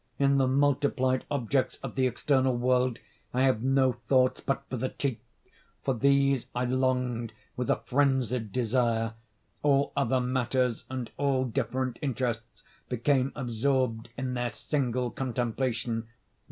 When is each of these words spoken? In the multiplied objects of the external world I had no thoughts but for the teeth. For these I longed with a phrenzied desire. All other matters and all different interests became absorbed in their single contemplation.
In 0.17 0.39
the 0.39 0.47
multiplied 0.47 1.25
objects 1.29 1.77
of 1.83 1.93
the 1.93 2.07
external 2.07 2.57
world 2.57 2.97
I 3.35 3.43
had 3.43 3.63
no 3.63 3.91
thoughts 3.93 4.41
but 4.41 4.63
for 4.67 4.75
the 4.77 4.89
teeth. 4.89 5.21
For 5.83 5.93
these 5.93 6.47
I 6.55 6.65
longed 6.65 7.33
with 7.55 7.69
a 7.69 7.75
phrenzied 7.85 8.51
desire. 8.51 9.13
All 9.61 9.93
other 9.95 10.19
matters 10.19 10.85
and 10.89 11.11
all 11.17 11.45
different 11.45 11.99
interests 12.01 12.63
became 12.89 13.31
absorbed 13.35 14.09
in 14.17 14.33
their 14.33 14.49
single 14.49 15.11
contemplation. 15.11 16.07